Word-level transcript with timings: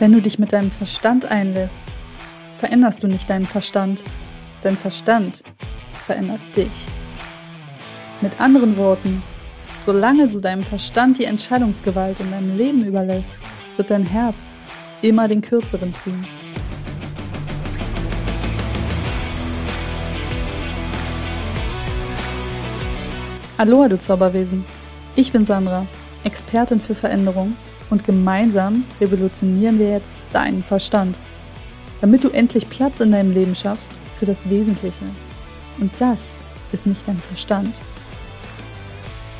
Wenn 0.00 0.12
du 0.12 0.22
dich 0.22 0.38
mit 0.38 0.54
deinem 0.54 0.70
Verstand 0.70 1.26
einlässt, 1.26 1.82
veränderst 2.56 3.02
du 3.02 3.06
nicht 3.06 3.28
deinen 3.28 3.44
Verstand. 3.44 4.02
Dein 4.62 4.78
Verstand 4.78 5.42
verändert 6.06 6.40
dich. 6.56 6.86
Mit 8.22 8.40
anderen 8.40 8.78
Worten, 8.78 9.22
solange 9.78 10.26
du 10.26 10.40
deinem 10.40 10.62
Verstand 10.62 11.18
die 11.18 11.26
Entscheidungsgewalt 11.26 12.18
in 12.18 12.30
deinem 12.30 12.56
Leben 12.56 12.82
überlässt, 12.82 13.34
wird 13.76 13.90
dein 13.90 14.06
Herz 14.06 14.56
immer 15.02 15.28
den 15.28 15.42
kürzeren 15.42 15.92
ziehen. 15.92 16.26
Aloha, 23.58 23.88
du 23.88 23.98
Zauberwesen. 23.98 24.64
Ich 25.14 25.30
bin 25.30 25.44
Sandra, 25.44 25.86
Expertin 26.24 26.80
für 26.80 26.94
Veränderung 26.94 27.54
und 27.90 28.04
gemeinsam 28.04 28.84
revolutionieren 29.00 29.78
wir 29.78 29.90
jetzt 29.90 30.16
deinen 30.32 30.62
Verstand, 30.62 31.18
damit 32.00 32.24
du 32.24 32.28
endlich 32.30 32.68
Platz 32.68 33.00
in 33.00 33.10
deinem 33.10 33.32
Leben 33.32 33.54
schaffst 33.54 33.98
für 34.18 34.26
das 34.26 34.48
Wesentliche. 34.48 35.04
Und 35.78 36.00
das 36.00 36.38
ist 36.72 36.86
nicht 36.86 37.06
dein 37.06 37.18
Verstand. 37.18 37.80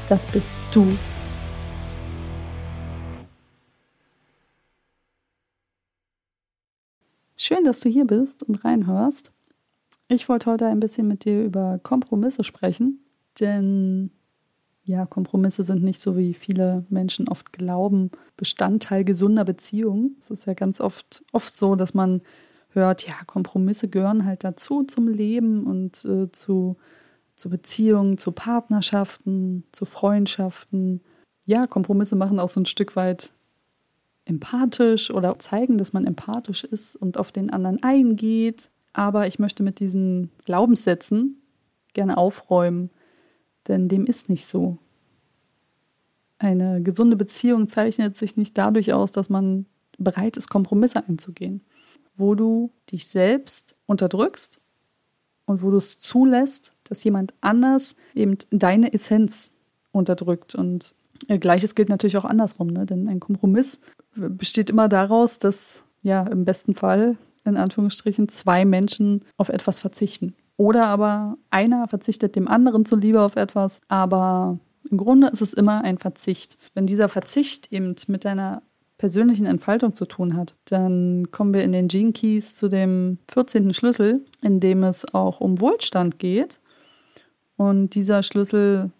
Das 0.08 0.26
bist 0.26 0.58
du. 0.72 0.86
Schön, 7.36 7.64
dass 7.64 7.80
du 7.80 7.88
hier 7.88 8.04
bist 8.04 8.42
und 8.42 8.64
reinhörst. 8.64 9.32
Ich 10.08 10.28
wollte 10.28 10.50
heute 10.50 10.66
ein 10.66 10.80
bisschen 10.80 11.06
mit 11.08 11.24
dir 11.24 11.44
über 11.44 11.78
Kompromisse 11.82 12.44
sprechen, 12.44 13.04
denn 13.38 14.10
ja, 14.90 15.06
Kompromisse 15.06 15.62
sind 15.62 15.84
nicht 15.84 16.02
so, 16.02 16.16
wie 16.16 16.34
viele 16.34 16.84
Menschen 16.88 17.28
oft 17.28 17.52
glauben, 17.52 18.10
Bestandteil 18.36 19.04
gesunder 19.04 19.44
Beziehungen. 19.44 20.16
Es 20.18 20.30
ist 20.30 20.46
ja 20.46 20.54
ganz 20.54 20.80
oft, 20.80 21.24
oft 21.32 21.54
so, 21.54 21.76
dass 21.76 21.94
man 21.94 22.22
hört, 22.70 23.06
ja, 23.06 23.14
Kompromisse 23.26 23.88
gehören 23.88 24.24
halt 24.24 24.42
dazu 24.42 24.82
zum 24.82 25.06
Leben 25.06 25.64
und 25.64 26.04
äh, 26.04 26.30
zu, 26.32 26.76
zu 27.36 27.50
Beziehungen, 27.50 28.18
zu 28.18 28.32
Partnerschaften, 28.32 29.62
zu 29.70 29.84
Freundschaften. 29.84 31.02
Ja, 31.44 31.66
Kompromisse 31.66 32.16
machen 32.16 32.40
auch 32.40 32.48
so 32.48 32.60
ein 32.60 32.66
Stück 32.66 32.96
weit 32.96 33.32
empathisch 34.24 35.12
oder 35.12 35.38
zeigen, 35.38 35.78
dass 35.78 35.92
man 35.92 36.04
empathisch 36.04 36.64
ist 36.64 36.96
und 36.96 37.16
auf 37.16 37.30
den 37.30 37.50
anderen 37.50 37.80
eingeht. 37.82 38.70
Aber 38.92 39.28
ich 39.28 39.38
möchte 39.38 39.62
mit 39.62 39.78
diesen 39.78 40.30
Glaubenssätzen 40.44 41.40
gerne 41.92 42.16
aufräumen 42.16 42.90
denn 43.70 43.88
dem 43.88 44.04
ist 44.04 44.28
nicht 44.28 44.46
so. 44.46 44.78
Eine 46.38 46.82
gesunde 46.82 47.16
Beziehung 47.16 47.68
zeichnet 47.68 48.16
sich 48.16 48.36
nicht 48.36 48.58
dadurch 48.58 48.92
aus, 48.92 49.12
dass 49.12 49.30
man 49.30 49.66
bereit 49.98 50.36
ist, 50.36 50.50
Kompromisse 50.50 51.06
einzugehen, 51.06 51.62
wo 52.16 52.34
du 52.34 52.72
dich 52.90 53.06
selbst 53.06 53.76
unterdrückst 53.86 54.60
und 55.44 55.62
wo 55.62 55.70
du 55.70 55.76
es 55.76 56.00
zulässt, 56.00 56.72
dass 56.84 57.04
jemand 57.04 57.32
anders 57.40 57.94
eben 58.14 58.36
deine 58.50 58.92
Essenz 58.92 59.52
unterdrückt. 59.92 60.54
Und 60.54 60.94
äh, 61.28 61.38
gleiches 61.38 61.74
gilt 61.74 61.88
natürlich 61.88 62.16
auch 62.16 62.24
andersrum, 62.24 62.68
ne? 62.68 62.86
denn 62.86 63.08
ein 63.08 63.20
Kompromiss 63.20 63.78
besteht 64.16 64.70
immer 64.70 64.88
daraus, 64.88 65.38
dass 65.38 65.84
ja 66.02 66.26
im 66.26 66.44
besten 66.44 66.74
Fall 66.74 67.16
in 67.44 67.56
Anführungsstrichen 67.56 68.28
zwei 68.28 68.64
Menschen 68.64 69.24
auf 69.36 69.48
etwas 69.48 69.80
verzichten. 69.80 70.34
Oder 70.60 70.88
aber 70.88 71.38
einer 71.48 71.88
verzichtet 71.88 72.36
dem 72.36 72.46
anderen 72.46 72.84
zuliebe 72.84 73.22
auf 73.22 73.36
etwas, 73.36 73.80
aber 73.88 74.58
im 74.90 74.98
Grunde 74.98 75.28
ist 75.28 75.40
es 75.40 75.54
immer 75.54 75.82
ein 75.84 75.96
Verzicht. 75.96 76.58
Wenn 76.74 76.86
dieser 76.86 77.08
Verzicht 77.08 77.72
eben 77.72 77.94
mit 78.08 78.26
deiner 78.26 78.60
persönlichen 78.98 79.46
Entfaltung 79.46 79.94
zu 79.94 80.04
tun 80.04 80.36
hat, 80.36 80.56
dann 80.66 81.30
kommen 81.30 81.54
wir 81.54 81.64
in 81.64 81.72
den 81.72 81.88
Gene 81.88 82.12
Keys 82.12 82.56
zu 82.56 82.68
dem 82.68 83.16
14. 83.32 83.72
Schlüssel, 83.72 84.22
in 84.42 84.60
dem 84.60 84.82
es 84.82 85.14
auch 85.14 85.40
um 85.40 85.62
Wohlstand 85.62 86.18
geht. 86.18 86.60
Und 87.56 87.94
dieser 87.94 88.22
Schlüssel 88.22 88.90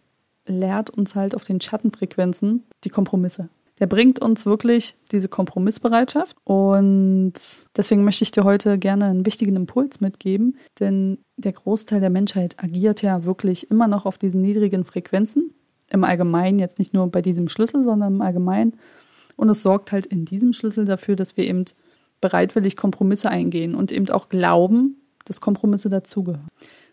lehrt 0.47 0.89
uns 0.89 1.15
halt 1.15 1.35
auf 1.35 1.45
den 1.45 1.61
Schattenfrequenzen 1.61 2.65
die 2.85 2.89
Kompromisse 2.89 3.51
der 3.81 3.87
bringt 3.87 4.21
uns 4.21 4.45
wirklich 4.47 4.95
diese 5.11 5.29
Kompromissbereitschaft. 5.29 6.37
Und 6.45 7.33
deswegen 7.77 8.05
möchte 8.05 8.25
ich 8.25 8.31
dir 8.31 8.45
heute 8.45 8.79
gerne 8.79 9.07
einen 9.07 9.27
wichtigen 9.27 9.57
Impuls 9.57 10.01
mitgeben, 10.01 10.57
denn 10.79 11.19
der 11.37 11.53
Großteil 11.53 12.01
der 12.01 12.11
Menschheit 12.11 12.63
agiert 12.63 13.03
ja 13.03 13.25
wirklich 13.25 13.71
immer 13.71 13.89
noch 13.89 14.05
auf 14.05 14.19
diesen 14.19 14.43
niedrigen 14.43 14.85
Frequenzen. 14.85 15.55
Im 15.89 16.05
Allgemeinen, 16.05 16.59
jetzt 16.59 16.79
nicht 16.79 16.95
nur 16.95 17.09
bei 17.11 17.23
diesem 17.23 17.49
Schlüssel, 17.49 17.83
sondern 17.83 18.15
im 18.15 18.21
Allgemeinen. 18.21 18.77
Und 19.37 19.49
es 19.49 19.63
sorgt 19.63 19.91
halt 19.91 20.07
in 20.07 20.25
diesem 20.27 20.53
Schlüssel 20.53 20.85
dafür, 20.85 21.17
dass 21.17 21.37
wir 21.37 21.45
eben 21.45 21.65
bereitwillig 22.21 22.77
Kompromisse 22.77 23.31
eingehen 23.31 23.75
und 23.75 23.91
eben 23.91 24.09
auch 24.11 24.29
glauben, 24.29 25.01
dass 25.25 25.41
Kompromisse 25.41 25.89
dazugehören. 25.89 26.47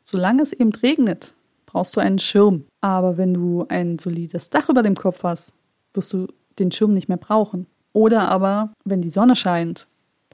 Solange 0.03 0.41
es 0.41 0.53
eben 0.53 0.71
regnet, 0.71 1.35
brauchst 1.65 1.95
du 1.97 1.99
einen 1.99 2.17
Schirm. 2.17 2.63
Aber 2.79 3.17
wenn 3.17 3.33
du 3.33 3.65
ein 3.67 3.99
solides 3.99 4.49
Dach 4.49 4.69
über 4.69 4.81
dem 4.81 4.95
Kopf 4.95 5.23
hast, 5.23 5.53
wirst 5.93 6.13
du 6.13 6.27
den 6.59 6.71
Schirm 6.71 6.93
nicht 6.93 7.09
mehr 7.09 7.17
brauchen. 7.17 7.67
Oder 7.93 8.29
aber, 8.29 8.73
wenn 8.83 9.01
die 9.01 9.09
Sonne 9.09 9.35
scheint, 9.35 9.87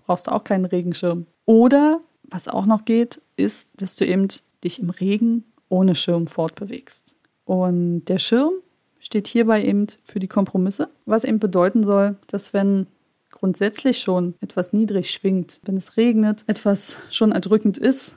brauchst 0.06 0.28
du 0.28 0.32
auch 0.32 0.44
keinen 0.44 0.66
Regenschirm. 0.66 1.28
Oder, 1.46 2.02
was 2.24 2.48
auch 2.48 2.66
noch 2.66 2.86
geht, 2.86 3.22
ist, 3.36 3.70
dass 3.78 3.96
du 3.96 4.06
eben 4.06 4.28
dich 4.64 4.80
im 4.80 4.90
Regen 4.90 5.46
ohne 5.70 5.96
Schirm 5.96 6.28
fortbewegst. 6.28 7.16
Und 7.46 8.06
der 8.06 8.20
Schirm 8.20 8.54
steht 9.00 9.28
hierbei 9.28 9.64
eben 9.64 9.88
für 10.06 10.20
die 10.20 10.28
Kompromisse, 10.28 10.90
was 11.06 11.24
eben 11.24 11.40
bedeuten 11.40 11.84
soll, 11.84 12.16
dass 12.28 12.54
wenn 12.54 12.88
grundsätzlich 13.32 14.00
schon 14.00 14.36
etwas 14.40 14.72
niedrig 14.72 15.10
schwingt, 15.10 15.60
wenn 15.66 15.76
es 15.76 15.98
regnet, 15.98 16.46
etwas 16.48 17.00
schon 17.12 17.32
erdrückend 17.32 17.78
ist, 17.78 18.16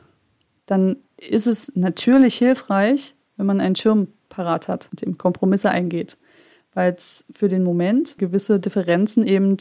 dann 0.67 0.97
ist 1.17 1.47
es 1.47 1.73
natürlich 1.75 2.37
hilfreich, 2.37 3.15
wenn 3.37 3.47
man 3.47 3.61
einen 3.61 3.77
Schirm 3.77 4.09
parat 4.29 4.69
hat 4.69 4.89
und 4.91 5.03
eben 5.03 5.19
Kompromisse 5.19 5.71
eingeht 5.71 6.17
weil 6.77 6.93
es 6.93 7.25
für 7.35 7.49
den 7.49 7.65
Moment 7.65 8.19
gewisse 8.19 8.61
Differenzen 8.61 9.27
eben 9.27 9.57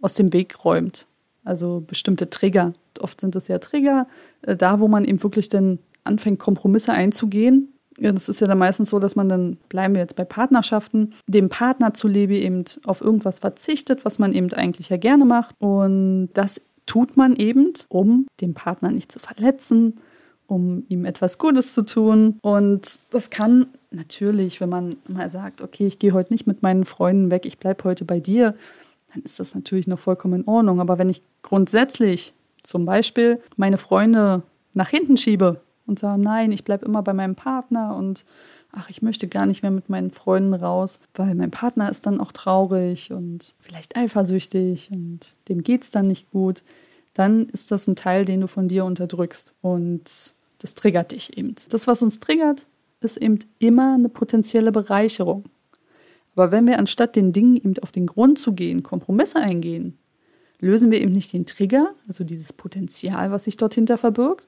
aus 0.00 0.14
dem 0.14 0.32
Weg 0.32 0.64
räumt. 0.64 1.06
Also 1.44 1.82
bestimmte 1.86 2.28
Trigger. 2.28 2.72
Oft 3.00 3.20
sind 3.20 3.36
es 3.36 3.46
ja 3.46 3.58
Trigger, 3.58 4.08
äh, 4.42 4.56
da 4.56 4.80
wo 4.80 4.88
man 4.88 5.04
eben 5.04 5.22
wirklich 5.22 5.48
dann 5.48 5.78
anfängt, 6.02 6.40
Kompromisse 6.40 6.92
einzugehen. 6.92 7.72
Das 7.98 8.28
ist 8.28 8.40
ja 8.40 8.48
dann 8.48 8.58
meistens 8.58 8.90
so, 8.90 8.98
dass 8.98 9.16
man 9.16 9.28
dann, 9.28 9.58
bleiben 9.68 9.94
wir 9.94 10.02
jetzt 10.02 10.16
bei 10.16 10.24
Partnerschaften, 10.24 11.14
dem 11.28 11.48
Partner 11.48 11.94
zuliebe 11.94 12.36
eben 12.36 12.64
auf 12.84 13.00
irgendwas 13.00 13.38
verzichtet, 13.38 14.04
was 14.04 14.18
man 14.18 14.34
eben 14.34 14.52
eigentlich 14.52 14.88
ja 14.88 14.96
gerne 14.96 15.24
macht. 15.24 15.54
Und 15.60 16.30
das 16.34 16.60
tut 16.84 17.16
man 17.16 17.36
eben, 17.36 17.72
um 17.88 18.26
den 18.40 18.54
Partner 18.54 18.90
nicht 18.90 19.12
zu 19.12 19.20
verletzen, 19.20 19.98
um 20.46 20.84
ihm 20.88 21.04
etwas 21.04 21.38
Gutes 21.38 21.74
zu 21.74 21.84
tun. 21.84 22.38
Und 22.42 23.00
das 23.10 23.30
kann 23.30 23.66
natürlich, 23.90 24.60
wenn 24.60 24.68
man 24.68 24.96
mal 25.08 25.30
sagt, 25.30 25.60
okay, 25.60 25.86
ich 25.86 25.98
gehe 25.98 26.12
heute 26.12 26.32
nicht 26.32 26.46
mit 26.46 26.62
meinen 26.62 26.84
Freunden 26.84 27.30
weg, 27.30 27.46
ich 27.46 27.58
bleibe 27.58 27.84
heute 27.84 28.04
bei 28.04 28.20
dir, 28.20 28.54
dann 29.12 29.22
ist 29.22 29.40
das 29.40 29.54
natürlich 29.54 29.86
noch 29.86 29.98
vollkommen 29.98 30.42
in 30.42 30.48
Ordnung. 30.48 30.80
Aber 30.80 30.98
wenn 30.98 31.08
ich 31.08 31.22
grundsätzlich 31.42 32.32
zum 32.62 32.84
Beispiel 32.84 33.40
meine 33.56 33.78
Freunde 33.78 34.42
nach 34.74 34.88
hinten 34.88 35.16
schiebe 35.16 35.60
und 35.86 35.98
sage, 35.98 36.20
nein, 36.20 36.52
ich 36.52 36.64
bleibe 36.64 36.84
immer 36.84 37.02
bei 37.02 37.12
meinem 37.12 37.34
Partner 37.34 37.96
und 37.96 38.24
ach, 38.72 38.90
ich 38.90 39.02
möchte 39.02 39.28
gar 39.28 39.46
nicht 39.46 39.62
mehr 39.62 39.70
mit 39.70 39.88
meinen 39.88 40.10
Freunden 40.10 40.54
raus, 40.54 41.00
weil 41.14 41.34
mein 41.34 41.50
Partner 41.50 41.90
ist 41.90 42.06
dann 42.06 42.20
auch 42.20 42.32
traurig 42.32 43.12
und 43.12 43.54
vielleicht 43.60 43.96
eifersüchtig 43.96 44.90
und 44.92 45.36
dem 45.48 45.62
geht 45.62 45.84
es 45.84 45.90
dann 45.90 46.06
nicht 46.06 46.30
gut, 46.30 46.62
dann 47.14 47.46
ist 47.46 47.70
das 47.70 47.86
ein 47.86 47.96
Teil, 47.96 48.26
den 48.26 48.42
du 48.42 48.48
von 48.48 48.68
dir 48.68 48.84
unterdrückst. 48.84 49.54
Und 49.62 50.34
das 50.58 50.74
triggert 50.74 51.12
dich 51.12 51.36
eben. 51.36 51.54
Das, 51.68 51.86
was 51.86 52.02
uns 52.02 52.20
triggert, 52.20 52.66
ist 53.00 53.16
eben 53.16 53.38
immer 53.58 53.94
eine 53.94 54.08
potenzielle 54.08 54.72
Bereicherung. 54.72 55.44
Aber 56.34 56.50
wenn 56.50 56.66
wir 56.66 56.78
anstatt 56.78 57.16
den 57.16 57.32
Dingen 57.32 57.56
eben 57.56 57.74
auf 57.82 57.92
den 57.92 58.06
Grund 58.06 58.38
zu 58.38 58.52
gehen, 58.52 58.82
Kompromisse 58.82 59.38
eingehen, 59.38 59.98
lösen 60.60 60.90
wir 60.90 61.00
eben 61.00 61.12
nicht 61.12 61.32
den 61.32 61.46
Trigger, 61.46 61.94
also 62.08 62.24
dieses 62.24 62.52
Potenzial, 62.52 63.30
was 63.30 63.44
sich 63.44 63.56
dort 63.56 63.74
hinter 63.74 63.98
verbirgt, 63.98 64.46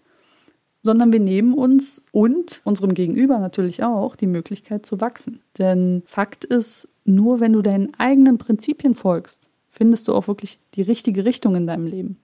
sondern 0.82 1.12
wir 1.12 1.20
nehmen 1.20 1.54
uns 1.54 2.02
und 2.12 2.60
unserem 2.64 2.94
Gegenüber 2.94 3.38
natürlich 3.38 3.82
auch 3.82 4.16
die 4.16 4.26
Möglichkeit 4.26 4.86
zu 4.86 5.00
wachsen. 5.00 5.40
Denn 5.58 6.02
Fakt 6.06 6.44
ist, 6.44 6.88
nur 7.04 7.40
wenn 7.40 7.52
du 7.52 7.62
deinen 7.62 7.94
eigenen 7.98 8.38
Prinzipien 8.38 8.94
folgst, 8.94 9.48
findest 9.70 10.08
du 10.08 10.14
auch 10.14 10.28
wirklich 10.28 10.58
die 10.74 10.82
richtige 10.82 11.24
Richtung 11.24 11.54
in 11.56 11.66
deinem 11.66 11.86
Leben. 11.86 12.18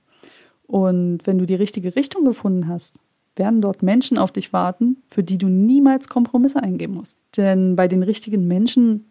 Und 0.66 1.26
wenn 1.26 1.38
du 1.38 1.46
die 1.46 1.54
richtige 1.54 1.94
Richtung 1.96 2.24
gefunden 2.24 2.68
hast, 2.68 2.98
werden 3.36 3.60
dort 3.60 3.82
Menschen 3.82 4.18
auf 4.18 4.32
dich 4.32 4.52
warten, 4.52 4.98
für 5.08 5.22
die 5.22 5.38
du 5.38 5.48
niemals 5.48 6.08
Kompromisse 6.08 6.62
eingeben 6.62 6.94
musst. 6.94 7.18
Denn 7.36 7.76
bei 7.76 7.88
den 7.88 8.02
richtigen 8.02 8.46
Menschen 8.46 9.06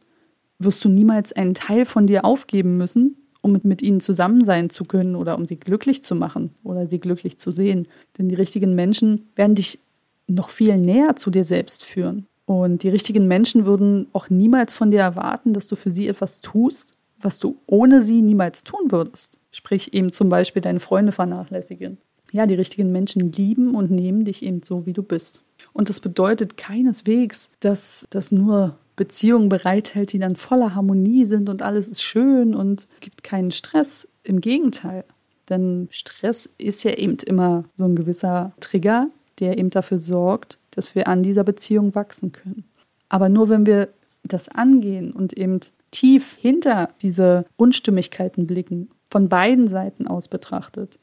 wirst 0.59 0.83
du 0.85 0.89
niemals 0.89 1.33
einen 1.33 1.53
Teil 1.53 1.85
von 1.85 2.07
dir 2.07 2.25
aufgeben 2.25 2.77
müssen, 2.77 3.17
um 3.41 3.59
mit 3.63 3.81
ihnen 3.81 3.99
zusammen 3.99 4.45
sein 4.45 4.69
zu 4.69 4.85
können 4.85 5.15
oder 5.15 5.37
um 5.37 5.45
sie 5.45 5.57
glücklich 5.57 6.03
zu 6.03 6.15
machen 6.15 6.51
oder 6.63 6.87
sie 6.87 6.99
glücklich 6.99 7.37
zu 7.37 7.51
sehen. 7.51 7.87
Denn 8.17 8.29
die 8.29 8.35
richtigen 8.35 8.73
Menschen 8.75 9.27
werden 9.35 9.55
dich 9.55 9.79
noch 10.27 10.49
viel 10.49 10.77
näher 10.77 11.15
zu 11.17 11.29
dir 11.29 11.43
selbst 11.43 11.83
führen. 11.83 12.27
Und 12.45 12.83
die 12.83 12.89
richtigen 12.89 13.27
Menschen 13.27 13.65
würden 13.65 14.07
auch 14.13 14.29
niemals 14.29 14.73
von 14.73 14.91
dir 14.91 15.01
erwarten, 15.01 15.53
dass 15.53 15.67
du 15.67 15.75
für 15.75 15.91
sie 15.91 16.07
etwas 16.07 16.41
tust, 16.41 16.93
was 17.19 17.39
du 17.39 17.57
ohne 17.67 18.01
sie 18.01 18.21
niemals 18.21 18.63
tun 18.63 18.91
würdest. 18.91 19.37
Sprich 19.51 19.93
eben 19.93 20.11
zum 20.11 20.29
Beispiel 20.29 20.61
deine 20.61 20.79
Freunde 20.79 21.11
vernachlässigen. 21.11 21.97
Ja, 22.33 22.47
die 22.47 22.55
richtigen 22.55 22.91
Menschen 22.91 23.31
lieben 23.31 23.75
und 23.75 23.91
nehmen 23.91 24.25
dich 24.25 24.41
eben 24.41 24.63
so, 24.63 24.87
wie 24.87 24.93
du 24.93 25.03
bist. 25.03 25.43
Und 25.71 25.89
das 25.89 25.99
bedeutet 25.99 26.57
keineswegs, 26.57 27.51
dass 27.59 28.07
das 28.09 28.31
nur 28.31 28.75
Beziehungen 28.95 29.49
bereithält, 29.49 30.13
die 30.13 30.19
dann 30.19 30.35
voller 30.35 30.73
Harmonie 30.73 31.25
sind 31.25 31.47
und 31.47 31.61
alles 31.61 31.87
ist 31.87 32.01
schön 32.01 32.55
und 32.55 32.87
gibt 33.01 33.23
keinen 33.23 33.51
Stress. 33.51 34.07
Im 34.23 34.41
Gegenteil. 34.41 35.03
Denn 35.49 35.89
Stress 35.91 36.49
ist 36.57 36.83
ja 36.83 36.91
eben 36.95 37.17
immer 37.25 37.65
so 37.75 37.85
ein 37.85 37.95
gewisser 37.95 38.53
Trigger, 38.61 39.09
der 39.39 39.57
eben 39.57 39.69
dafür 39.69 39.99
sorgt, 39.99 40.57
dass 40.71 40.95
wir 40.95 41.07
an 41.07 41.21
dieser 41.21 41.43
Beziehung 41.43 41.93
wachsen 41.93 42.31
können. 42.31 42.63
Aber 43.09 43.29
nur 43.29 43.49
wenn 43.49 43.65
wir 43.67 43.89
das 44.23 44.47
angehen 44.49 45.11
und 45.11 45.33
eben 45.33 45.59
tief 45.91 46.35
hinter 46.39 46.89
diese 47.01 47.45
Unstimmigkeiten 47.57 48.47
blicken, 48.47 48.89
von 49.11 49.29
beiden 49.29 49.67
Seiten 49.67 50.07
aus 50.07 50.29
betrachtet, 50.29 50.97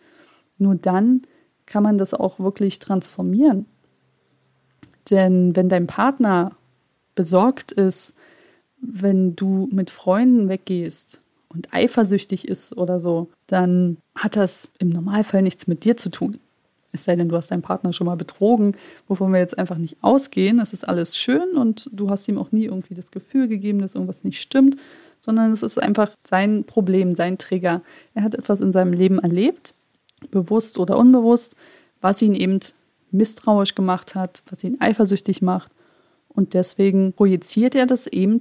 nur 0.61 0.75
dann 0.75 1.23
kann 1.67 1.83
man 1.83 1.99
das 1.99 2.15
auch 2.15 2.41
wirklich 2.41 2.79
transformieren. 2.79 3.67
Denn 5.11 5.57
wenn 5.57 5.69
dein 5.69 5.87
Partner 5.87 6.53
besorgt 7.15 7.73
ist, 7.73 8.15
wenn 8.81 9.37
du 9.37 9.69
mit 9.73 9.91
Freunden 9.91 10.49
weggehst 10.49 11.21
und 11.49 11.73
eifersüchtig 11.73 12.49
ist 12.49 12.77
oder 12.77 13.01
so, 13.01 13.29
dann 13.47 13.99
hat 14.15 14.37
das 14.37 14.71
im 14.79 14.89
Normalfall 14.89 15.43
nichts 15.43 15.67
mit 15.67 15.85
dir 15.85 15.97
zu 15.97 16.11
tun. 16.11 16.39
Es 16.93 17.05
sei 17.05 17.15
denn, 17.15 17.29
du 17.29 17.37
hast 17.37 17.51
deinen 17.51 17.63
Partner 17.63 17.93
schon 17.93 18.07
mal 18.07 18.17
betrogen, 18.17 18.77
wovon 19.07 19.33
wir 19.33 19.39
jetzt 19.39 19.57
einfach 19.59 19.77
nicht 19.77 19.97
ausgehen. 20.01 20.59
Es 20.59 20.73
ist 20.73 20.89
alles 20.89 21.17
schön 21.17 21.53
und 21.55 21.89
du 21.93 22.11
hast 22.11 22.27
ihm 22.27 22.39
auch 22.39 22.51
nie 22.51 22.65
irgendwie 22.65 22.95
das 22.95 23.11
Gefühl 23.11 23.47
gegeben, 23.47 23.79
dass 23.79 23.95
irgendwas 23.95 24.25
nicht 24.25 24.41
stimmt, 24.41 24.77
sondern 25.21 25.53
es 25.53 25.63
ist 25.63 25.81
einfach 25.81 26.13
sein 26.25 26.65
Problem, 26.65 27.15
sein 27.15 27.39
Trigger. 27.39 27.83
Er 28.15 28.25
hat 28.25 28.35
etwas 28.35 28.61
in 28.61 28.73
seinem 28.73 28.93
Leben 28.93 29.21
erlebt, 29.21 29.75
bewusst 30.31 30.79
oder 30.79 30.97
unbewusst, 30.99 31.57
was 32.01 32.23
ihn 32.23 32.35
eben 32.35 32.61
misstrauisch 33.11 33.75
gemacht 33.75 34.15
hat, 34.15 34.43
was 34.51 34.65
ihn 34.65 34.81
eifersüchtig 34.81 35.43
macht. 35.43 35.73
Und 36.29 36.55
deswegen 36.55 37.13
projiziert 37.13 37.75
er 37.75 37.87
das 37.87 38.07
eben 38.07 38.41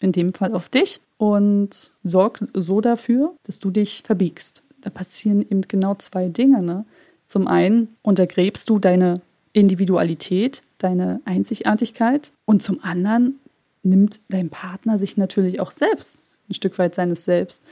in 0.00 0.12
dem 0.12 0.34
Fall 0.34 0.54
auf 0.54 0.68
dich 0.68 1.00
und 1.18 1.90
sorgt 2.02 2.44
so 2.54 2.80
dafür, 2.80 3.34
dass 3.44 3.58
du 3.58 3.70
dich 3.70 4.02
verbiegst. 4.04 4.62
Da 4.80 4.90
passieren 4.90 5.42
eben 5.42 5.62
genau 5.62 5.94
zwei 5.94 6.28
Dinge. 6.28 6.62
Ne? 6.62 6.84
Zum 7.26 7.46
einen 7.46 7.94
untergräbst 8.02 8.68
du 8.68 8.78
deine 8.78 9.20
Individualität, 9.52 10.62
deine 10.78 11.20
Einzigartigkeit 11.24 12.32
und 12.46 12.62
zum 12.62 12.82
anderen 12.82 13.38
nimmt 13.82 14.20
dein 14.28 14.48
Partner 14.48 14.98
sich 14.98 15.16
natürlich 15.16 15.60
auch 15.60 15.70
selbst 15.70 16.18
ein 16.48 16.54
Stück 16.54 16.78
weit 16.78 16.94
seines 16.94 17.24
Selbst. 17.24 17.62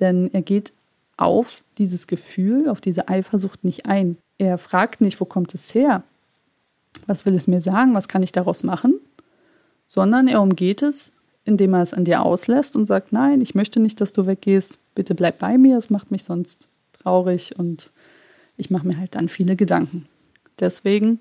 Denn 0.00 0.30
er 0.32 0.42
geht 0.42 0.72
auf 1.16 1.62
dieses 1.78 2.06
Gefühl, 2.06 2.68
auf 2.68 2.80
diese 2.80 3.08
Eifersucht 3.08 3.64
nicht 3.64 3.86
ein. 3.86 4.16
Er 4.38 4.58
fragt 4.58 5.00
nicht, 5.00 5.20
wo 5.20 5.24
kommt 5.24 5.54
es 5.54 5.74
her? 5.74 6.02
Was 7.06 7.26
will 7.26 7.34
es 7.34 7.46
mir 7.46 7.60
sagen? 7.60 7.94
Was 7.94 8.08
kann 8.08 8.22
ich 8.22 8.32
daraus 8.32 8.64
machen? 8.64 8.94
Sondern 9.86 10.28
er 10.28 10.42
umgeht 10.42 10.82
es, 10.82 11.12
indem 11.44 11.74
er 11.74 11.82
es 11.82 11.92
an 11.92 12.04
dir 12.04 12.22
auslässt 12.22 12.76
und 12.76 12.86
sagt, 12.86 13.12
nein, 13.12 13.40
ich 13.40 13.54
möchte 13.54 13.80
nicht, 13.80 14.00
dass 14.00 14.12
du 14.12 14.26
weggehst. 14.26 14.78
Bitte 14.94 15.14
bleib 15.14 15.38
bei 15.38 15.58
mir, 15.58 15.76
es 15.76 15.90
macht 15.90 16.10
mich 16.10 16.24
sonst 16.24 16.68
traurig 16.92 17.58
und 17.58 17.90
ich 18.56 18.70
mache 18.70 18.86
mir 18.86 18.98
halt 18.98 19.14
dann 19.14 19.28
viele 19.28 19.56
Gedanken. 19.56 20.06
Deswegen 20.58 21.20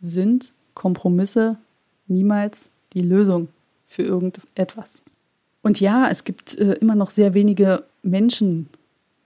sind 0.00 0.52
Kompromisse 0.74 1.56
niemals 2.06 2.70
die 2.92 3.02
Lösung 3.02 3.48
für 3.86 4.02
irgendetwas. 4.02 5.02
Und 5.62 5.80
ja, 5.80 6.08
es 6.08 6.24
gibt 6.24 6.58
äh, 6.58 6.74
immer 6.74 6.94
noch 6.94 7.10
sehr 7.10 7.34
wenige 7.34 7.84
Menschen, 8.02 8.68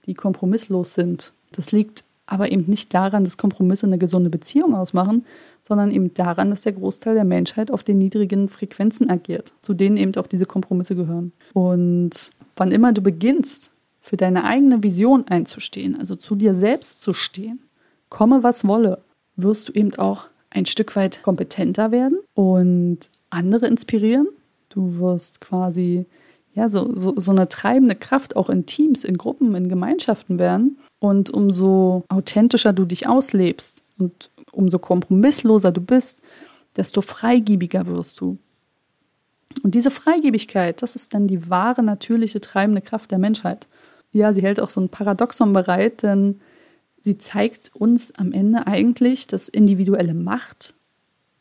die 0.07 0.13
kompromisslos 0.13 0.93
sind. 0.93 1.33
Das 1.51 1.71
liegt 1.71 2.03
aber 2.25 2.51
eben 2.51 2.65
nicht 2.67 2.93
daran, 2.93 3.23
dass 3.23 3.37
Kompromisse 3.37 3.85
eine 3.85 3.97
gesunde 3.97 4.29
Beziehung 4.29 4.75
ausmachen, 4.75 5.25
sondern 5.61 5.91
eben 5.91 6.13
daran, 6.13 6.49
dass 6.49 6.63
der 6.63 6.73
Großteil 6.73 7.15
der 7.15 7.23
Menschheit 7.23 7.71
auf 7.71 7.83
den 7.83 7.97
niedrigen 7.97 8.49
Frequenzen 8.49 9.09
agiert, 9.09 9.53
zu 9.61 9.73
denen 9.73 9.97
eben 9.97 10.13
auch 10.15 10.27
diese 10.27 10.45
Kompromisse 10.45 10.95
gehören. 10.95 11.31
Und 11.53 12.31
wann 12.57 12.71
immer 12.71 12.91
du 12.91 13.01
beginnst, 13.01 13.71
für 14.01 14.17
deine 14.17 14.45
eigene 14.45 14.83
Vision 14.83 15.25
einzustehen, 15.27 15.97
also 15.97 16.15
zu 16.15 16.35
dir 16.35 16.53
selbst 16.53 17.01
zu 17.01 17.13
stehen, 17.13 17.59
komme 18.09 18.41
was 18.41 18.65
wolle, 18.65 18.99
wirst 19.35 19.67
du 19.69 19.73
eben 19.73 19.93
auch 19.95 20.27
ein 20.49 20.65
Stück 20.65 20.95
weit 20.95 21.23
kompetenter 21.23 21.91
werden 21.91 22.19
und 22.33 22.99
andere 23.29 23.67
inspirieren. 23.67 24.27
Du 24.69 24.99
wirst 24.99 25.41
quasi 25.41 26.05
ja, 26.57 26.69
so, 26.69 26.91
so, 26.95 27.13
so 27.17 27.29
eine 27.29 27.47
treibende 27.47 27.93
Kraft 27.93 28.35
auch 28.35 28.49
in 28.49 28.65
Teams, 28.65 29.03
in 29.03 29.19
Gruppen, 29.19 29.53
in 29.53 29.69
Gemeinschaften 29.69 30.39
werden. 30.39 30.79
Und 30.97 31.29
umso 31.29 32.03
authentischer 32.09 32.73
du 32.73 32.83
dich 32.85 33.07
auslebst 33.07 33.83
und 33.99 34.31
umso 34.51 34.79
kompromissloser 34.79 35.71
du 35.71 35.81
bist, 35.81 36.19
desto 36.75 37.01
freigiebiger 37.01 37.85
wirst 37.85 38.19
du. 38.19 38.39
Und 39.61 39.75
diese 39.75 39.91
Freigebigkeit, 39.91 40.81
das 40.81 40.95
ist 40.95 41.13
dann 41.13 41.27
die 41.27 41.47
wahre, 41.47 41.83
natürliche, 41.83 42.41
treibende 42.41 42.81
Kraft 42.81 43.11
der 43.11 43.19
Menschheit. 43.19 43.67
Ja, 44.11 44.33
sie 44.33 44.41
hält 44.41 44.59
auch 44.59 44.71
so 44.71 44.81
ein 44.81 44.89
Paradoxon 44.89 45.53
bereit, 45.53 46.01
denn 46.01 46.41
sie 46.99 47.19
zeigt 47.19 47.69
uns 47.75 48.15
am 48.15 48.31
Ende 48.31 48.65
eigentlich, 48.65 49.27
dass 49.27 49.47
individuelle 49.47 50.15
Macht 50.15 50.73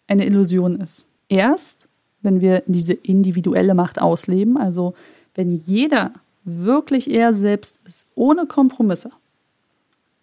eine 0.09 0.27
Illusion 0.27 0.79
ist. 0.79 1.07
Erst 1.31 1.86
wenn 2.27 2.43
wir 2.43 2.63
diese 2.67 2.93
individuelle 2.93 3.75
Macht 3.75 4.03
ausleben, 4.03 4.59
also 4.59 4.93
wenn 5.35 5.53
jeder 5.61 6.13
wirklich 6.45 7.11
er 7.11 7.33
selbst 7.33 7.81
ist, 7.87 8.09
ohne 8.15 8.47
Kompromisse, 8.47 9.11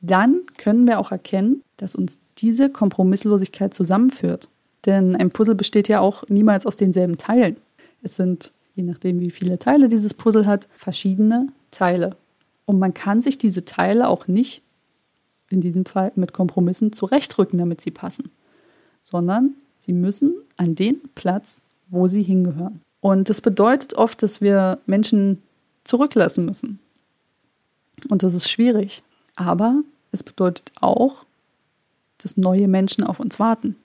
dann 0.02 0.42
können 0.58 0.86
wir 0.86 1.00
auch 1.00 1.12
erkennen, 1.12 1.64
dass 1.78 1.96
uns 1.96 2.20
diese 2.38 2.70
Kompromisslosigkeit 2.70 3.74
zusammenführt. 3.74 4.50
Denn 4.86 5.16
ein 5.16 5.32
Puzzle 5.32 5.56
besteht 5.56 5.88
ja 5.88 6.02
auch 6.02 6.28
niemals 6.28 6.66
aus 6.66 6.76
denselben 6.76 7.18
Teilen. 7.18 7.56
Es 8.02 8.18
sind, 8.18 8.52
je 8.76 8.84
nachdem 8.84 9.22
wie 9.22 9.32
viele 9.32 9.58
Teile 9.58 9.88
dieses 9.88 10.14
Puzzle 10.14 10.46
hat, 10.46 10.68
verschiedene 10.76 11.48
Teile. 11.72 12.18
Und 12.66 12.80
man 12.80 12.94
kann 12.94 13.22
sich 13.22 13.38
diese 13.38 13.66
Teile 13.66 14.10
auch 14.10 14.28
nicht, 14.28 14.62
in 15.50 15.62
diesem 15.62 15.86
Fall 15.86 16.12
mit 16.16 16.34
Kompromissen, 16.34 16.92
zurechtrücken, 16.92 17.60
damit 17.60 17.80
sie 17.80 17.92
passen, 17.92 18.30
sondern 19.02 19.54
sie 19.78 19.94
müssen 19.94 20.34
an 20.58 20.76
den 20.76 21.02
Platz, 21.16 21.62
wo 21.90 22.08
sie 22.08 22.24
hingehören. 22.24 22.82
Und 23.02 23.30
das 23.30 23.42
bedeutet 23.42 23.96
oft, 23.96 24.24
dass 24.24 24.42
wir 24.42 24.80
Menschen 24.86 25.42
zurücklassen 25.84 26.46
müssen. 26.46 26.80
Und 28.10 28.24
das 28.24 28.34
ist 28.34 28.50
schwierig. 28.50 29.04
Aber 29.36 29.82
es 30.12 30.24
bedeutet 30.24 30.72
auch, 30.80 31.25
dass 32.20 32.38
neue 32.38 32.68
Menschen 32.68 33.04
auf 33.04 33.20
uns 33.20 33.40
warten. 33.40 33.75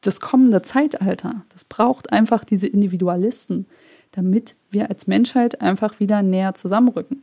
Das 0.00 0.20
kommende 0.20 0.62
Zeitalter, 0.62 1.44
das 1.50 1.64
braucht 1.64 2.12
einfach 2.12 2.44
diese 2.44 2.66
Individualisten, 2.66 3.66
damit 4.12 4.56
wir 4.70 4.88
als 4.88 5.06
Menschheit 5.06 5.60
einfach 5.60 6.00
wieder 6.00 6.22
näher 6.22 6.54
zusammenrücken. 6.54 7.22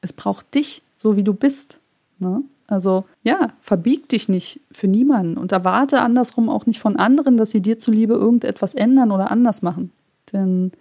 Es 0.00 0.12
braucht 0.12 0.54
dich, 0.54 0.82
so 0.96 1.16
wie 1.16 1.24
du 1.24 1.34
bist. 1.34 1.80
Ne? 2.18 2.42
Also 2.72 3.04
ja, 3.22 3.52
verbieg 3.60 4.08
dich 4.08 4.30
nicht 4.30 4.60
für 4.72 4.88
niemanden 4.88 5.36
und 5.36 5.52
erwarte 5.52 6.00
andersrum 6.00 6.48
auch 6.48 6.64
nicht 6.64 6.80
von 6.80 6.96
anderen, 6.96 7.36
dass 7.36 7.50
sie 7.50 7.60
dir 7.60 7.78
zuliebe 7.78 8.14
irgendetwas 8.14 8.72
ändern 8.72 9.12
oder 9.12 9.30
anders 9.30 9.60
machen. 9.60 9.92
Denn 10.32 10.72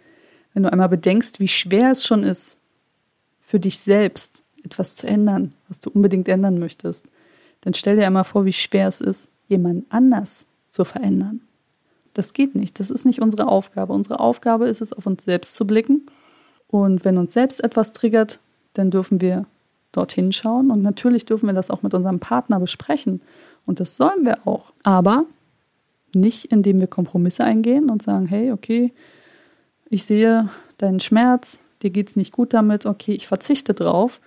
wenn 0.53 0.63
du 0.63 0.71
einmal 0.71 0.87
bedenkst, 0.87 1.41
wie 1.41 1.49
schwer 1.49 1.91
es 1.91 2.05
schon 2.05 2.23
ist, 2.23 2.57
für 3.41 3.59
dich 3.59 3.79
selbst 3.79 4.41
etwas 4.63 4.95
zu 4.95 5.05
ändern, 5.05 5.53
was 5.67 5.81
du 5.81 5.89
unbedingt 5.89 6.29
ändern 6.29 6.59
möchtest, 6.59 7.05
dann 7.59 7.73
stell 7.73 7.97
dir 7.97 8.07
einmal 8.07 8.23
vor, 8.23 8.45
wie 8.45 8.53
schwer 8.53 8.87
es 8.87 9.01
ist, 9.01 9.27
jemanden 9.49 9.85
anders 9.89 10.45
zu 10.69 10.85
verändern. 10.85 11.41
Das 12.13 12.31
geht 12.31 12.55
nicht. 12.55 12.79
Das 12.79 12.89
ist 12.89 13.05
nicht 13.05 13.21
unsere 13.21 13.49
Aufgabe. 13.49 13.91
Unsere 13.91 14.21
Aufgabe 14.21 14.69
ist 14.69 14.79
es, 14.79 14.93
auf 14.93 15.05
uns 15.05 15.25
selbst 15.25 15.55
zu 15.55 15.67
blicken. 15.67 16.05
Und 16.69 17.03
wenn 17.03 17.17
uns 17.17 17.33
selbst 17.33 17.61
etwas 17.61 17.91
triggert, 17.91 18.39
dann 18.73 18.91
dürfen 18.91 19.19
wir 19.19 19.45
dorthin 19.91 20.31
schauen. 20.31 20.71
Und 20.71 20.81
natürlich 20.81 21.25
dürfen 21.25 21.47
wir 21.47 21.53
das 21.53 21.69
auch 21.69 21.81
mit 21.81 21.93
unserem 21.93 22.19
Partner 22.19 22.59
besprechen. 22.59 23.21
Und 23.65 23.79
das 23.79 23.95
sollen 23.95 24.25
wir 24.25 24.47
auch. 24.47 24.71
Aber 24.83 25.25
nicht, 26.13 26.45
indem 26.45 26.79
wir 26.79 26.87
Kompromisse 26.87 27.43
eingehen 27.43 27.89
und 27.89 28.01
sagen, 28.01 28.25
hey, 28.25 28.51
okay, 28.51 28.91
ich 29.89 30.05
sehe 30.05 30.49
deinen 30.77 30.99
Schmerz, 30.99 31.59
dir 31.81 31.89
geht 31.89 32.09
es 32.09 32.15
nicht 32.15 32.31
gut 32.31 32.53
damit, 32.53 32.85
okay, 32.85 33.13
ich 33.13 33.27
verzichte 33.27 33.73
drauf. 33.73 34.21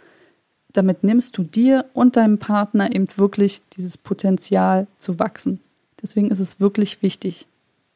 Damit 0.73 1.05
nimmst 1.05 1.39
du 1.39 1.45
dir 1.45 1.85
und 1.95 2.17
deinem 2.17 2.39
Partner 2.39 2.95
eben 2.95 3.07
wirklich 3.17 3.63
dieses 3.77 3.97
Potenzial 3.97 4.87
zu 4.99 5.19
wachsen. 5.19 5.61
Deswegen 6.03 6.31
ist 6.31 6.41
es 6.41 6.61
wirklich 6.61 7.01
wichtig, 7.03 7.47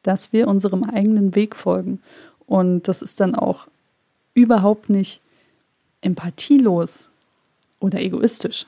dass 0.01 0.33
wir 0.33 0.47
unserem 0.47 0.83
eigenen 0.83 1.35
Weg 1.35 1.55
folgen. 1.55 2.01
Und 2.47 2.87
das 2.87 3.01
ist 3.01 3.19
dann 3.19 3.35
auch 3.35 3.67
überhaupt 4.33 4.89
nicht 4.89 5.21
empathielos, 6.01 7.09
oder 7.79 7.99
egoistisch. 7.99 8.65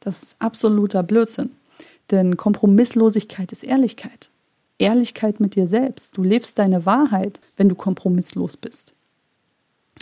Das 0.00 0.22
ist 0.22 0.36
absoluter 0.38 1.02
Blödsinn. 1.02 1.50
Denn 2.10 2.36
Kompromisslosigkeit 2.36 3.52
ist 3.52 3.62
Ehrlichkeit. 3.62 4.30
Ehrlichkeit 4.78 5.40
mit 5.40 5.54
dir 5.54 5.66
selbst. 5.66 6.16
Du 6.16 6.22
lebst 6.22 6.58
deine 6.58 6.84
Wahrheit, 6.86 7.40
wenn 7.56 7.68
du 7.68 7.74
kompromisslos 7.74 8.56
bist. 8.56 8.94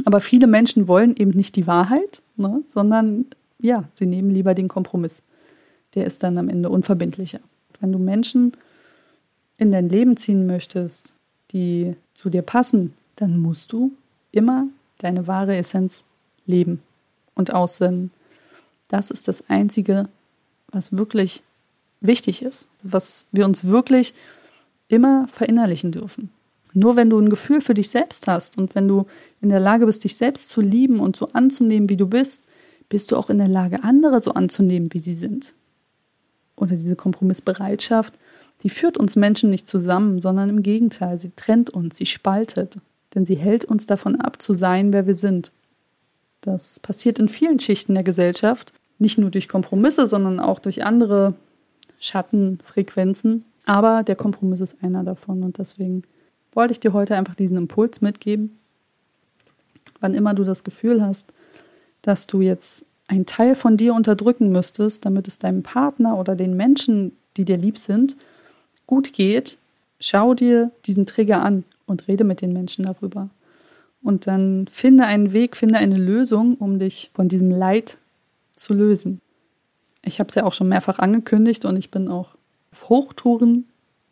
Aber 0.04 0.20
viele 0.20 0.46
Menschen 0.46 0.88
wollen 0.88 1.16
eben 1.16 1.32
nicht 1.32 1.56
die 1.56 1.66
Wahrheit, 1.66 2.22
ne, 2.36 2.62
sondern 2.66 3.26
ja, 3.58 3.84
sie 3.92 4.06
nehmen 4.06 4.30
lieber 4.30 4.54
den 4.54 4.68
Kompromiss. 4.68 5.22
Der 5.94 6.06
ist 6.06 6.22
dann 6.22 6.38
am 6.38 6.48
Ende 6.48 6.70
unverbindlicher. 6.70 7.40
Wenn 7.80 7.92
du 7.92 7.98
Menschen 7.98 8.52
in 9.58 9.70
dein 9.70 9.88
Leben 9.88 10.16
ziehen 10.16 10.46
möchtest, 10.46 11.12
die 11.52 11.94
zu 12.14 12.30
dir 12.30 12.42
passen, 12.42 12.94
dann 13.16 13.38
musst 13.38 13.72
du 13.72 13.92
immer 14.32 14.66
deine 14.98 15.26
wahre 15.26 15.56
Essenz 15.56 16.04
leben 16.46 16.80
und 17.34 17.52
aussenden. 17.52 18.10
Das 18.90 19.12
ist 19.12 19.28
das 19.28 19.48
Einzige, 19.48 20.08
was 20.72 20.98
wirklich 20.98 21.44
wichtig 22.00 22.42
ist, 22.42 22.68
was 22.82 23.26
wir 23.30 23.44
uns 23.44 23.64
wirklich 23.64 24.14
immer 24.88 25.28
verinnerlichen 25.28 25.92
dürfen. 25.92 26.30
Nur 26.74 26.96
wenn 26.96 27.08
du 27.08 27.18
ein 27.18 27.30
Gefühl 27.30 27.60
für 27.60 27.74
dich 27.74 27.88
selbst 27.88 28.26
hast 28.26 28.58
und 28.58 28.74
wenn 28.74 28.88
du 28.88 29.06
in 29.40 29.48
der 29.48 29.60
Lage 29.60 29.86
bist, 29.86 30.02
dich 30.02 30.16
selbst 30.16 30.48
zu 30.48 30.60
lieben 30.60 30.98
und 30.98 31.14
so 31.14 31.28
anzunehmen, 31.32 31.88
wie 31.88 31.96
du 31.96 32.06
bist, 32.06 32.42
bist 32.88 33.12
du 33.12 33.16
auch 33.16 33.30
in 33.30 33.38
der 33.38 33.48
Lage, 33.48 33.84
andere 33.84 34.20
so 34.20 34.32
anzunehmen, 34.32 34.92
wie 34.92 34.98
sie 34.98 35.14
sind. 35.14 35.54
Oder 36.56 36.74
diese 36.74 36.96
Kompromissbereitschaft, 36.96 38.18
die 38.64 38.70
führt 38.70 38.98
uns 38.98 39.14
Menschen 39.14 39.50
nicht 39.50 39.68
zusammen, 39.68 40.20
sondern 40.20 40.48
im 40.48 40.64
Gegenteil, 40.64 41.16
sie 41.16 41.30
trennt 41.36 41.70
uns, 41.70 41.96
sie 41.96 42.06
spaltet, 42.06 42.78
denn 43.14 43.24
sie 43.24 43.36
hält 43.36 43.64
uns 43.64 43.86
davon 43.86 44.20
ab, 44.20 44.42
zu 44.42 44.52
sein, 44.52 44.92
wer 44.92 45.06
wir 45.06 45.14
sind. 45.14 45.52
Das 46.40 46.80
passiert 46.80 47.20
in 47.20 47.28
vielen 47.28 47.60
Schichten 47.60 47.94
der 47.94 48.04
Gesellschaft, 48.04 48.72
nicht 49.00 49.18
nur 49.18 49.30
durch 49.30 49.48
Kompromisse, 49.48 50.06
sondern 50.06 50.40
auch 50.40 50.58
durch 50.58 50.84
andere 50.84 51.34
Schattenfrequenzen. 51.98 53.44
Aber 53.66 54.02
der 54.02 54.16
Kompromiss 54.16 54.60
ist 54.60 54.82
einer 54.82 55.04
davon 55.04 55.42
und 55.42 55.58
deswegen 55.58 56.02
wollte 56.52 56.72
ich 56.72 56.80
dir 56.80 56.92
heute 56.92 57.16
einfach 57.16 57.34
diesen 57.34 57.56
Impuls 57.56 58.00
mitgeben. 58.00 58.58
Wann 60.00 60.14
immer 60.14 60.34
du 60.34 60.44
das 60.44 60.64
Gefühl 60.64 61.02
hast, 61.02 61.32
dass 62.02 62.26
du 62.26 62.40
jetzt 62.40 62.84
einen 63.06 63.26
Teil 63.26 63.54
von 63.54 63.76
dir 63.76 63.94
unterdrücken 63.94 64.50
müsstest, 64.50 65.04
damit 65.04 65.28
es 65.28 65.38
deinem 65.38 65.62
Partner 65.62 66.16
oder 66.16 66.36
den 66.36 66.56
Menschen, 66.56 67.12
die 67.36 67.44
dir 67.44 67.56
lieb 67.56 67.78
sind, 67.78 68.16
gut 68.86 69.12
geht, 69.12 69.58
schau 70.00 70.34
dir 70.34 70.70
diesen 70.86 71.06
Trigger 71.06 71.42
an 71.42 71.64
und 71.86 72.08
rede 72.08 72.24
mit 72.24 72.40
den 72.40 72.52
Menschen 72.52 72.84
darüber. 72.84 73.28
Und 74.02 74.26
dann 74.26 74.66
finde 74.72 75.04
einen 75.04 75.32
Weg, 75.32 75.56
finde 75.56 75.78
eine 75.78 75.98
Lösung, 75.98 76.54
um 76.54 76.78
dich 76.78 77.10
von 77.12 77.28
diesem 77.28 77.50
Leid 77.50 77.98
zu 78.60 78.74
lösen. 78.74 79.20
Ich 80.02 80.18
habe 80.18 80.28
es 80.28 80.34
ja 80.34 80.44
auch 80.44 80.54
schon 80.54 80.68
mehrfach 80.68 80.98
angekündigt 80.98 81.64
und 81.64 81.78
ich 81.78 81.90
bin 81.90 82.08
auch 82.08 82.34
auf 82.72 82.88
Hochtouren 82.88 83.66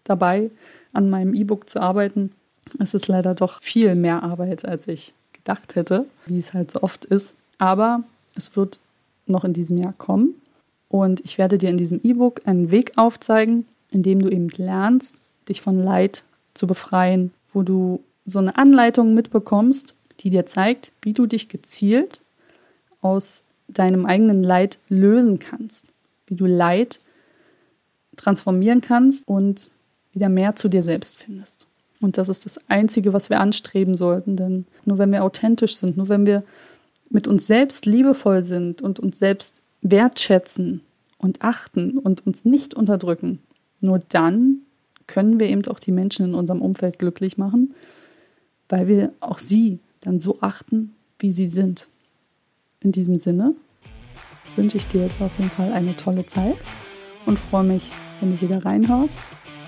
dabei, 0.04 0.50
an 0.92 1.10
meinem 1.10 1.34
E-Book 1.34 1.68
zu 1.68 1.80
arbeiten. 1.80 2.32
Es 2.78 2.94
ist 2.94 3.08
leider 3.08 3.34
doch 3.34 3.62
viel 3.62 3.94
mehr 3.94 4.22
Arbeit, 4.22 4.64
als 4.64 4.88
ich 4.88 5.14
gedacht 5.32 5.76
hätte, 5.76 6.06
wie 6.26 6.38
es 6.38 6.52
halt 6.52 6.70
so 6.70 6.82
oft 6.82 7.04
ist. 7.04 7.34
Aber 7.58 8.02
es 8.34 8.56
wird 8.56 8.80
noch 9.26 9.44
in 9.44 9.52
diesem 9.52 9.78
Jahr 9.78 9.94
kommen. 9.94 10.34
Und 10.88 11.20
ich 11.20 11.38
werde 11.38 11.58
dir 11.58 11.70
in 11.70 11.76
diesem 11.76 12.00
E-Book 12.02 12.46
einen 12.46 12.70
Weg 12.70 12.92
aufzeigen, 12.96 13.66
in 13.90 14.02
dem 14.02 14.20
du 14.20 14.28
eben 14.28 14.48
lernst, 14.56 15.16
dich 15.48 15.60
von 15.60 15.82
Leid 15.82 16.24
zu 16.54 16.66
befreien, 16.66 17.32
wo 17.52 17.62
du 17.62 18.02
so 18.24 18.38
eine 18.38 18.56
Anleitung 18.56 19.14
mitbekommst, 19.14 19.94
die 20.20 20.30
dir 20.30 20.46
zeigt, 20.46 20.92
wie 21.02 21.12
du 21.12 21.26
dich 21.26 21.48
gezielt 21.48 22.20
aus 23.00 23.44
deinem 23.68 24.06
eigenen 24.06 24.42
Leid 24.42 24.78
lösen 24.88 25.38
kannst, 25.38 25.86
wie 26.26 26.36
du 26.36 26.46
Leid 26.46 27.00
transformieren 28.16 28.80
kannst 28.80 29.28
und 29.28 29.70
wieder 30.12 30.28
mehr 30.28 30.56
zu 30.56 30.68
dir 30.68 30.82
selbst 30.82 31.16
findest. 31.16 31.66
Und 32.00 32.16
das 32.16 32.28
ist 32.28 32.44
das 32.44 32.58
Einzige, 32.68 33.12
was 33.12 33.30
wir 33.30 33.40
anstreben 33.40 33.94
sollten, 33.94 34.36
denn 34.36 34.66
nur 34.84 34.98
wenn 34.98 35.12
wir 35.12 35.24
authentisch 35.24 35.76
sind, 35.76 35.96
nur 35.96 36.08
wenn 36.08 36.26
wir 36.26 36.44
mit 37.10 37.26
uns 37.26 37.46
selbst 37.46 37.86
liebevoll 37.86 38.42
sind 38.42 38.82
und 38.82 39.00
uns 39.00 39.18
selbst 39.18 39.56
wertschätzen 39.82 40.82
und 41.18 41.42
achten 41.42 41.98
und 41.98 42.26
uns 42.26 42.44
nicht 42.44 42.74
unterdrücken, 42.74 43.40
nur 43.80 43.98
dann 43.98 44.62
können 45.06 45.40
wir 45.40 45.48
eben 45.48 45.66
auch 45.66 45.78
die 45.78 45.92
Menschen 45.92 46.26
in 46.26 46.34
unserem 46.34 46.62
Umfeld 46.62 46.98
glücklich 46.98 47.38
machen, 47.38 47.74
weil 48.68 48.86
wir 48.86 49.12
auch 49.20 49.38
sie 49.38 49.78
dann 50.00 50.20
so 50.20 50.38
achten, 50.40 50.94
wie 51.18 51.30
sie 51.30 51.48
sind. 51.48 51.88
In 52.80 52.92
diesem 52.92 53.18
Sinne 53.18 53.54
wünsche 54.54 54.76
ich 54.76 54.86
dir 54.86 55.02
jetzt 55.04 55.20
auf 55.20 55.36
jeden 55.38 55.50
Fall 55.50 55.72
eine 55.72 55.96
tolle 55.96 56.24
Zeit 56.26 56.64
und 57.26 57.38
freue 57.38 57.64
mich, 57.64 57.90
wenn 58.20 58.36
du 58.36 58.40
wieder 58.40 58.64
reinhaust. 58.64 59.20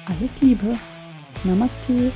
Alles 0.07 0.41
Liebe. 0.41 0.77
Namaste. 1.43 2.13